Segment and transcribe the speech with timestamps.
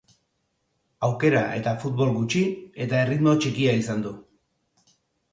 [1.07, 2.41] Aukera eta futbol gutxi,
[2.85, 4.15] eta erritmo txikia izan du.